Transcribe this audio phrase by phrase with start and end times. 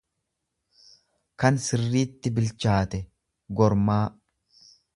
[1.43, 3.01] kan sirriitti bilchaate,
[3.61, 4.03] gormaa.